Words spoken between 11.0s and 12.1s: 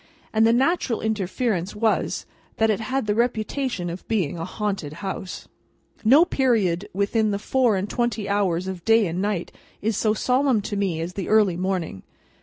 as the early morning.